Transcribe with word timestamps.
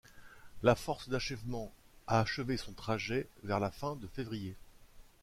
La 0.63 0.73
Force 0.73 1.09
d'achèvement 1.09 1.71
a 2.07 2.21
achevé 2.21 2.57
son 2.57 2.73
trajet 2.73 3.27
vers 3.43 3.59
la 3.59 3.69
fin 3.69 3.95
de 3.95 4.07
février. 4.07 4.55